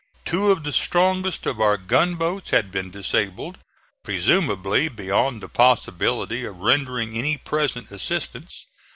[0.25, 3.59] Two of the strongest of our gunboats had been disabled,
[4.03, 8.65] presumably beyond the possibility of rendering any present assistance.